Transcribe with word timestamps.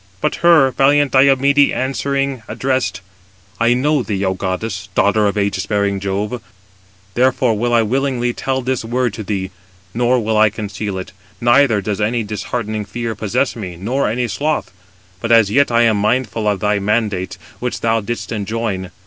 But 0.19 0.37
her 0.37 0.71
valiant 0.71 1.11
Diomede 1.11 1.71
answering 1.71 2.41
addressed: 2.47 3.01
"I 3.59 3.75
know 3.75 4.01
thee, 4.01 4.25
O 4.25 4.33
goddess, 4.33 4.89
daughter 4.95 5.27
of 5.27 5.35
ægis 5.35 5.67
bearing 5.67 5.99
Jove; 5.99 6.41
therefore 7.13 7.55
will 7.55 7.71
I 7.71 7.83
willingly 7.83 8.33
tell 8.33 8.63
this 8.63 8.83
word 8.83 9.13
to 9.13 9.21
thee, 9.23 9.51
nor 9.93 10.19
will 10.19 10.35
I 10.37 10.49
conceal 10.49 10.97
it. 10.97 11.11
Neither 11.39 11.81
does 11.81 12.01
any 12.01 12.23
disheartening 12.23 12.83
fear 12.85 13.13
possess 13.13 13.55
me, 13.55 13.75
nor 13.75 14.07
any 14.09 14.27
sloth: 14.27 14.71
but 15.19 15.31
as 15.31 15.51
yet 15.51 15.69
I 15.71 15.83
am 15.83 15.97
mindful 15.97 16.47
of 16.47 16.61
thy 16.61 16.79
mandates, 16.79 17.37
which 17.59 17.81
thou 17.81 18.01
didst 18.01 18.31
enjoin. 18.31 18.89